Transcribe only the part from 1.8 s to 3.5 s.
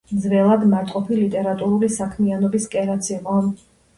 საქმიანობის კერაც იყო.